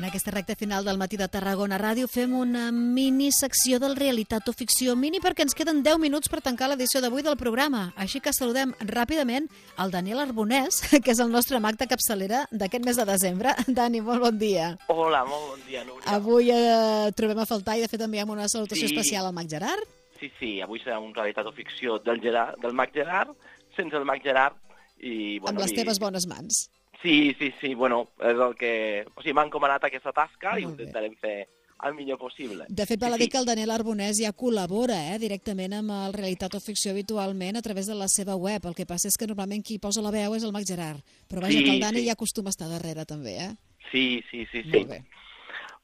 [0.00, 4.46] En aquesta recta final del matí de Tarragona Ràdio fem una mini secció del Realitat
[4.48, 4.94] o Ficció.
[4.96, 7.82] Mini perquè ens queden 10 minuts per tancar l'edició d'avui del programa.
[8.00, 12.86] Així que saludem ràpidament el Daniel Arbonès, que és el nostre mag de capçalera d'aquest
[12.88, 13.52] mes de desembre.
[13.68, 14.70] Dani, molt bon dia.
[14.88, 16.16] Hola, molt bon dia, Núria.
[16.16, 18.94] Avui eh, trobem a faltar i de fet enviem una salutació Sí.
[18.94, 19.84] especial al mag Gerard.
[20.16, 23.36] Sí, sí, avui serà un Realitat o Ficció del, Gerard, del Mag Gerard,
[23.76, 24.56] sense el Mag Gerard,
[24.96, 25.38] i...
[25.40, 26.70] Bueno, amb les i- teves bones mans.
[27.02, 29.06] Sí, sí, sí, bueno, és el que...
[29.16, 31.46] O sigui, m'ha encomanat aquesta tasca i ho Molt intentarem fer
[31.88, 32.66] el millor possible.
[32.68, 35.94] De fet, val a Sí, dir que el Daniel Arbonès ja col·labora eh, directament amb
[35.96, 38.66] el Realitat o Ficció habitualment a través de la seva web.
[38.68, 41.00] El que passa és que normalment qui posa la veu és el Mag Gerard.
[41.26, 42.06] Però vaja, Sí, que el Dani sí.
[42.10, 43.50] ja acostuma a estar darrere també, eh?
[43.90, 44.76] Sí, sí, sí, sí.
[44.84, 45.00] Molt bé.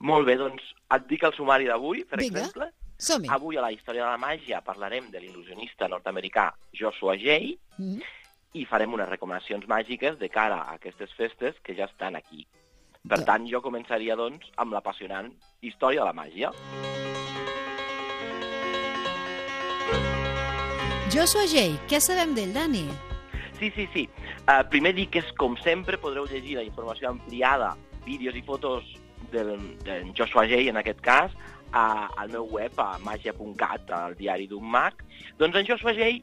[0.04, 2.44] Molt bé, doncs et dic el sumari d'avui, per Vinga.
[2.44, 2.68] exemple.
[2.98, 3.28] Som-hi.
[3.32, 8.00] Avui a la història de la màgia parlarem de l'il·lusionista nord-americà Joshua Jay Mm.
[8.56, 12.46] I farem unes recomanacions màgiques de cara a aquestes festes que ja estan aquí.
[13.06, 15.28] Per tant, jo començaria, doncs, amb l'apassionant
[15.62, 16.50] història de la màgia.
[21.12, 22.86] Joshua Jay, què sabem d'ell, Dani?
[23.60, 24.04] Sí, sí, sí.
[24.42, 28.88] Uh, primer dic que, és, com sempre, podreu llegir la informació ampliada, vídeos i fotos
[29.32, 29.54] del,
[29.86, 31.36] de Joshua Jay, en aquest cas,
[31.72, 35.00] a, al meu web, a magia.cat, al diari d'un mag.
[35.38, 36.20] Doncs en Joshua Jay,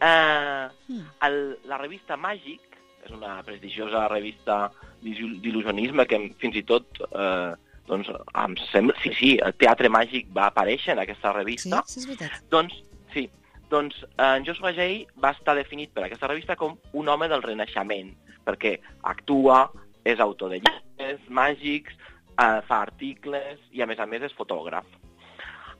[0.00, 1.00] eh, Mm.
[1.26, 2.60] el, la revista Màgic,
[3.04, 4.70] és una prestigiosa revista
[5.02, 7.54] d'il- d'il·lusionisme que fins i tot, eh,
[7.86, 8.94] doncs, em sembla...
[9.02, 11.82] Sí, sí, el Teatre Màgic va aparèixer en aquesta Sí, revista.
[11.86, 12.42] sí, és veritat.
[12.50, 12.74] Doncs,
[13.12, 13.28] sí,
[13.70, 17.42] doncs eh, en Joshua Jay va estar definit per aquesta revista com un home del
[17.42, 18.14] renaixement,
[18.44, 19.70] perquè actua,
[20.04, 21.92] és autor de llibres màgics,
[22.38, 24.84] eh, fa articles i, a més a més, és fotògraf.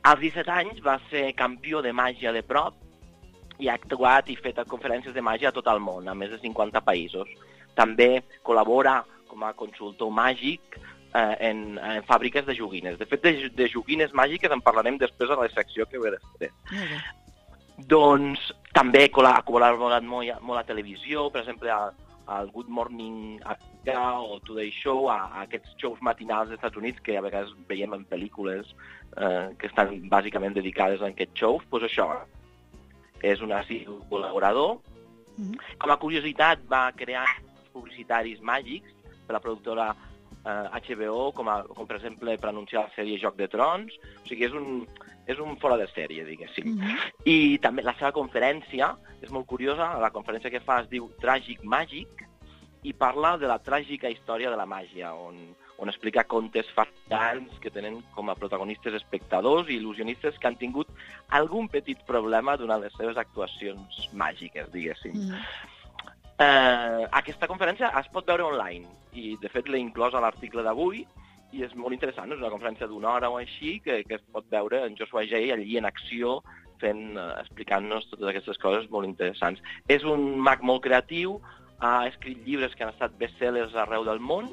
[0.04, 2.74] Als 17 anys va ser campió de màgia de prop
[3.58, 6.38] i ha actuat i fet conferències de màgia a tot el món, a més de
[6.42, 7.28] 50 països.
[7.74, 12.98] També col·labora com a consultor màgic eh, en, en fàbriques de joguines.
[12.98, 16.38] De fet, de, de joguines màgiques en parlarem després a la secció que ve després.
[16.40, 16.50] Bé.
[17.90, 21.92] Doncs també ha col·laborat molt, molt a televisió, per exemple, a-
[22.26, 27.02] al Good Morning America o Today Show, a, a aquests shows matinals dels Estats Units
[27.04, 28.70] que a vegades veiem en pel·lícules
[29.18, 31.66] eh, que estan bàsicament dedicades a aquests shows.
[31.68, 32.06] Doncs això,
[33.22, 34.78] és un assidu col·laborador.
[35.36, 35.54] Mhm.
[35.78, 37.26] Com a curiositat, va crear
[37.72, 38.90] publicitaris màgics
[39.26, 39.94] per la productora
[40.44, 43.96] eh, HBO, com, a, com per exemple per anunciar la sèrie Joc de Trons.
[44.22, 44.86] O sigui, és un,
[45.26, 46.74] és un fora de sèrie, diguéssim.
[46.74, 47.10] Mhm.
[47.24, 51.64] I també la seva conferència és molt curiosa, la conferència que fa es diu Tràgic
[51.64, 52.26] Màgic
[52.84, 55.38] i parla de la tràgica història de la màgia, on,
[55.78, 60.90] on explica contes fascinants que tenen com a protagonistes espectadors i il·lusionistes que han tingut
[61.34, 65.16] algun petit problema durant les seves actuacions màgiques, diguéssim.
[65.18, 65.42] Mhm.
[66.38, 71.04] Eh, aquesta conferència es pot veure online i, de fet, l'he inclòs a l'article d'avui
[71.54, 74.46] i és molt interessant, és una conferència d'una hora o així que, que es pot
[74.50, 76.40] veure en Joshua Jay allí en acció
[76.82, 79.62] fent, eh, explicant-nos totes aquestes coses molt interessants.
[79.88, 81.38] És un mag molt creatiu,
[81.78, 84.50] ha escrit llibres que han estat bestsellers arreu del món.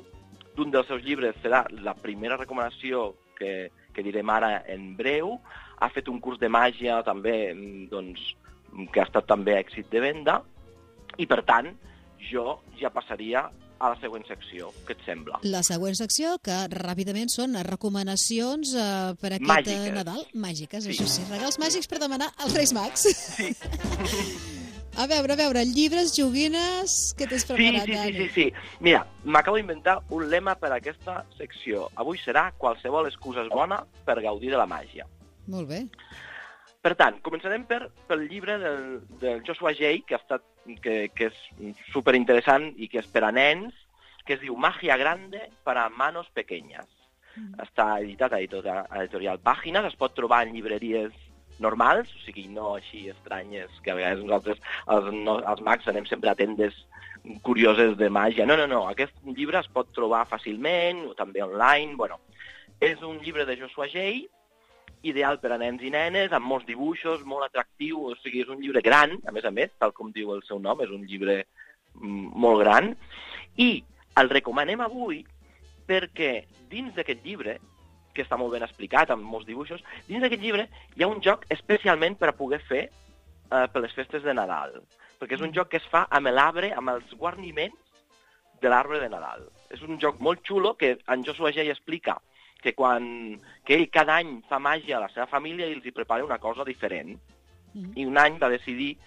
[0.61, 5.39] D'un dels seus llibres serà la primera recomanació que, que direm ara en breu.
[5.81, 8.21] Ha fet un curs de màgia també mm, doncs,
[8.93, 10.37] que ha estat també èxit de venda
[11.17, 11.71] i per tant
[12.29, 13.47] jo ja passaria
[13.81, 15.39] a la següent secció, què et sembla?
[15.49, 18.85] La següent secció, que ràpidament són recomanacions eh,
[19.17, 19.87] per aquest Màgiques.
[19.89, 20.21] eh, Nadal.
[20.37, 20.93] Màgiques, Sí.
[20.93, 21.25] això sí.
[21.33, 23.09] Regals màgics per demanar als Reis Mags.
[23.17, 23.49] Sí.
[24.97, 27.13] A veure, a veure, llibres, joguines...
[27.17, 28.17] Què t'has Sí, preparat, sí, sí, Dani?
[28.17, 28.79] sí, sí.
[28.83, 31.87] Mira, m'acabo d'inventar un lema per a aquesta secció.
[31.95, 35.07] Avui serà qualsevol excusa és bona per gaudir de la màgia.
[35.47, 35.85] Molt bé.
[36.81, 38.83] Per tant, començarem per, pel llibre del,
[39.21, 40.43] del Joshua Jay, que, ha estat,
[40.83, 41.41] que, que és
[41.93, 43.73] superinteressant i que és per a nens,
[44.25, 46.89] que es diu Magia Grande para manos pequeñas.
[47.37, 47.55] Mm.
[47.63, 51.13] Està editat a editorial, a editorial Pàgines, es pot trobar en llibreries
[51.63, 54.59] normals, o sigui, no així estranyes, que a vegades nosaltres,
[54.95, 56.75] els, no, els mags, anem sempre a tendes
[57.45, 58.47] curioses de màgia.
[58.49, 62.19] No, no, no, aquest llibre es pot trobar fàcilment, o també online, bueno.
[62.81, 64.23] És un llibre de Joshua Jay,
[65.05, 68.61] ideal per a nens i nenes, amb molts dibuixos, molt atractiu, o sigui, és un
[68.61, 71.41] llibre gran, a més a més, tal com diu el seu nom, és un llibre
[71.97, 72.91] mm, molt gran,
[73.57, 73.83] i
[74.21, 75.23] el recomanem avui
[75.89, 77.57] perquè dins d'aquest llibre,
[78.13, 81.45] que està molt ben explicat, amb molts dibuixos, dins d'aquest llibre hi ha un joc
[81.49, 84.81] especialment per a poder fer eh, per les festes de Nadal,
[85.19, 87.77] perquè és un joc que es fa amb l'arbre, amb els guarniments
[88.61, 89.47] de l'arbre de Nadal.
[89.73, 92.19] És un joc molt xulo que en Joshua Jay explica
[92.61, 95.95] que quan que ell cada any fa màgia a la seva família i els hi
[95.95, 97.17] prepara una cosa diferent.
[97.73, 97.93] Mhm.
[97.95, 98.97] I un any va decidir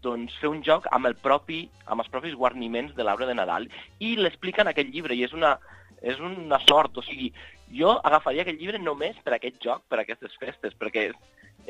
[0.00, 3.68] doncs, fer un joc amb, el propi, amb els propis guarniments de l'arbre de Nadal
[4.00, 5.58] i l'explica en aquest llibre i és una,
[6.02, 7.32] és una sort, o sigui,
[7.72, 11.14] jo agafaria aquest llibre només per aquest joc, per aquestes festes, perquè és,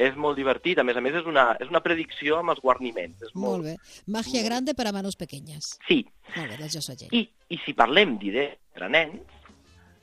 [0.09, 3.21] és molt divertit, a més a més és una, és una predicció amb els guarniments.
[3.23, 3.77] És molt, Molt bé.
[4.07, 5.79] Magia molt- grande para manos pequeñas.
[5.89, 6.07] Sí,
[6.37, 6.97] Molt bé, doncs jo soy.
[7.13, 9.21] I, i si parlem d'idees per a nens,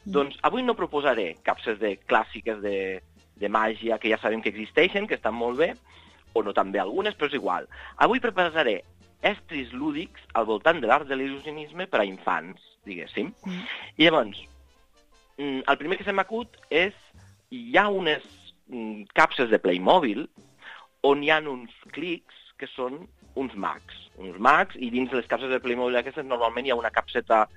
[0.05, 3.01] doncs avui no proposaré capses de clàssiques de,
[3.35, 5.73] de màgia que ja sabem que existeixen, que estan molt bé,
[6.33, 7.65] o no tan bé algunes, però és igual.
[7.97, 8.83] Avui prepararé
[9.25, 13.33] estris lúdics al voltant de l'art de l'il·lusionisme per a infants, diguéssim.
[13.45, 13.63] Mm.
[13.97, 14.41] I llavors,
[15.37, 16.95] mm, el primer que se m'acut és
[17.51, 18.23] hi ha unes
[18.67, 20.27] mm, capses de Playmobil
[21.03, 23.07] on hi ha uns clics que són
[23.39, 23.95] uns mags.
[24.19, 27.47] Uns mags, i dins les capses de Playmobil aquestes normalment hi ha una capseta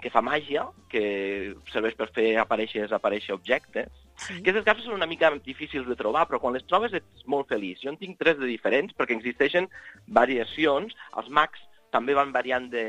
[0.00, 3.90] que fa màgia, que serveix per fer aparèixer i desaparèixer objectes.
[4.20, 4.36] Sí.
[4.42, 7.80] Aquestes capses són una mica difícils de trobar, però quan les trobes ets molt feliç.
[7.84, 9.68] Jo en tinc tres de diferents, perquè existeixen
[10.06, 10.92] variacions.
[11.16, 12.84] Els mags també van variant de,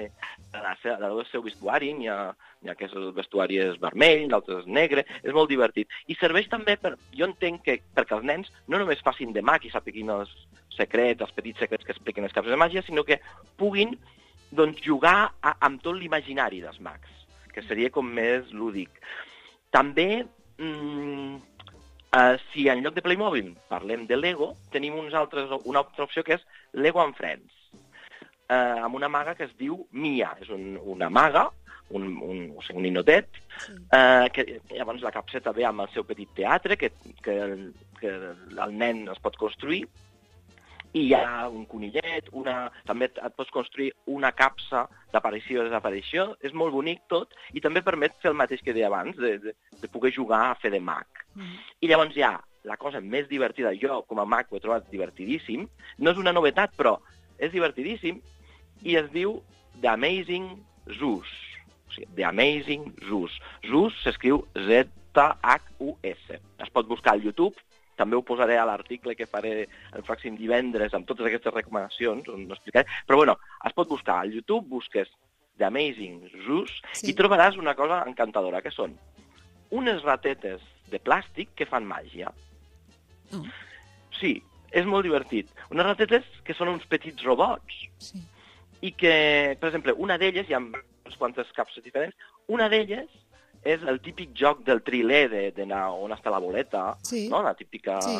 [0.53, 4.59] de la, se- del seu vestuari, n'hi ha, ha que el vestuari és vermell, l'altre
[4.61, 5.89] és negre, és molt divertit.
[6.11, 9.65] I serveix també per, jo entenc que perquè els nens no només facin de mag
[9.65, 10.29] i sapiguin els
[10.75, 13.17] secrets, els petits secrets que expliquen les capses de màgia, sinó que
[13.57, 13.95] puguin
[14.51, 17.09] doncs, jugar a, amb tot l'imaginari dels mags,
[17.55, 19.01] que seria com més lúdic.
[19.73, 20.25] També,
[20.59, 21.20] mm,
[22.17, 26.23] eh, si en lloc de Playmobil parlem de Lego, tenim uns altres, una altra opció
[26.23, 27.53] que és Lego and Friends,
[28.49, 30.35] eh, amb una maga que es diu Mia.
[30.41, 31.49] És un, una maga,
[31.91, 33.29] un, un, o sigui, un ninotet,
[33.61, 33.73] Sí.
[33.93, 36.91] eh, que llavors la capseta ve amb el seu petit teatre, que,
[37.21, 37.35] que,
[37.99, 39.83] que el nen es pot construir,
[40.93, 42.71] i hi ha un conillet, una...
[42.87, 47.83] també et pots construir una capsa d'aparició i desaparició, és molt bonic tot, i també
[47.85, 50.81] permet fer el mateix que deia abans, de, de, de poder jugar a fer de
[50.83, 51.20] mag.
[51.35, 51.59] Mm.
[51.81, 52.33] I llavors ha
[52.63, 55.67] la cosa més divertida, jo com a mag ho he trobat divertidíssim,
[55.97, 56.97] no és una novetat, però
[57.41, 58.19] és divertidíssim,
[58.85, 59.39] i es diu
[59.81, 60.51] The Amazing
[60.99, 61.31] Zoos.
[61.87, 63.33] O sigui, The Amazing Zoos.
[63.67, 66.39] Zoos s'escriu Z-H-U-S.
[66.61, 67.57] Es pot buscar al YouTube,
[67.97, 72.47] també ho posaré a l'article que faré el pròxim divendres amb totes aquestes recomanacions, on
[72.47, 72.87] ho explicaré.
[73.07, 75.09] Però bueno, es pot buscar al YouTube, busques
[75.57, 77.11] The Amazing Zoos Sí.
[77.11, 78.97] i trobaràs una cosa encantadora, que són
[79.71, 80.61] unes ratetes
[80.91, 82.31] de plàstic que fan màgia.
[83.33, 83.43] Oh,
[84.19, 84.35] Sí,
[84.71, 85.49] és molt divertit.
[85.71, 88.19] Unes ratetes que són uns petits robots sí.
[88.85, 92.15] i que, per exemple, una d'elles, hi ha unes quantes capses diferents,
[92.47, 93.09] una d'elles
[93.63, 97.27] és el típic joc del triler de- d'anar on està la boleta, Sí.
[97.29, 97.41] no?
[97.41, 98.17] la típica Sí.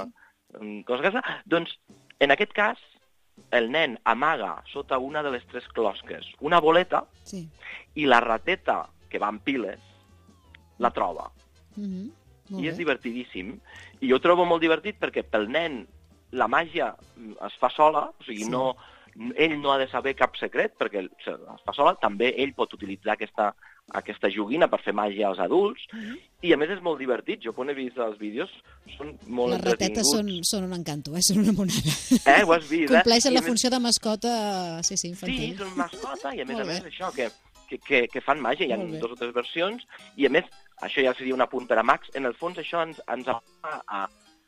[0.60, 1.42] mm, cosa aquesta.
[1.46, 1.78] Doncs,
[2.20, 2.78] en aquest cas,
[3.52, 7.48] el nen amaga sota una de les tres closques una boleta sí.
[7.96, 9.80] i la rateta, que va en piles,
[10.80, 11.32] la troba.
[11.76, 12.12] Mm -hmm.
[12.60, 13.60] I és divertidíssim.
[14.02, 15.88] I jo trobo molt divertit perquè pel nen
[16.32, 16.96] la màgia
[17.46, 18.50] es fa sola, o sigui, Sí.
[18.50, 18.76] no,
[19.36, 23.14] ell no ha de saber cap secret perquè es fa sola, també ell pot utilitzar
[23.14, 23.54] aquesta,
[23.94, 26.18] aquesta joguina per fer màgia als adults, Mhm.
[26.44, 27.42] i a més és molt divertit.
[27.44, 28.50] Jo quan he vist els vídeos
[28.98, 31.22] són molt Les ratetes són, són un encanto, eh?
[31.22, 31.92] són una monada.
[32.26, 32.96] Eh, ho has vist, eh?
[32.96, 35.58] Compleixen I la més- funció de mascota, sí, sí, Sí, infantil.
[35.58, 37.30] són mascota i a més a més això, que,
[37.68, 40.46] que, que, que fan màgia, hi ha dues o tres versions, i a més,
[40.82, 43.82] això ja seria un apunt per a Max, en el fons això ens, ens apunta
[43.88, 44.02] a,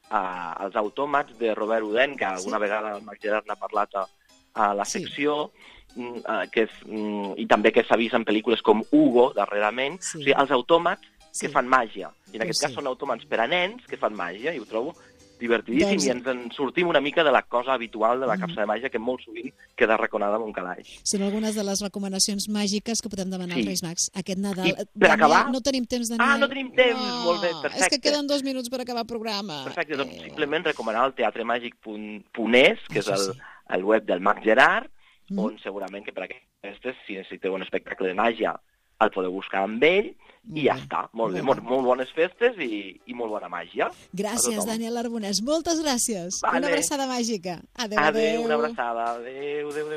[0.10, 0.22] a,
[0.66, 4.08] als autòmats de Robert Houdin, que alguna vegada el Max Gerard n'ha parlat a,
[4.54, 5.00] a la Sí.
[5.00, 5.52] secció,
[5.96, 10.00] mm, eh, que és, mm, i també que s'ha vist en pel·lícules com Hugo, darrerament,
[10.02, 10.18] Sí.
[10.18, 11.48] o sigui, els autòmats Sí.
[11.48, 12.12] que fan màgia.
[12.32, 12.76] I en aquest cas sí.
[12.76, 14.94] són autòmats per a nens que fan màgia, i ho trobo
[15.40, 18.42] divertidíssim, Doncs- i ens en sortim una mica de la cosa habitual de la Mhm.
[18.42, 21.00] capsa de màgia, que molt sovint queda arraconada amb un calaix.
[21.04, 23.60] Són algunes de les recomanacions màgiques que podem demanar Sí.
[23.62, 24.68] als Reis Mags aquest Nadal.
[24.68, 26.30] I per Daniel, acabar- No tenim temps, Daniel.
[26.30, 28.00] Ah, no tenim temps, molt bé, És que perfecte.
[28.02, 29.64] queden dos minuts per acabar el programa.
[29.64, 33.40] Perfecte, doncs Eh, simplement recomanar el teatremàgic.es, que és el, sí.
[33.70, 34.90] el web del Mag Gerard,
[35.30, 35.40] Mm.
[35.40, 38.60] on segurament que per aquestes si necessiteu un espectacle de màgia,
[39.08, 41.02] el podeu buscar amb ell, Molt i ja bé, està.
[41.16, 43.88] Molt bé, molt molt, molt bones festes i, i molt bona màgia.
[44.12, 44.66] Gràcies.
[44.68, 45.40] Daniel Arbonès.
[45.48, 46.42] Moltes gràcies.
[46.44, 46.60] Vale.
[46.60, 47.62] Una abraçada màgica.
[47.80, 49.06] Adéu, Adéu, una abraçada.
[49.14, 49.88] Adéu, adéu, adéu.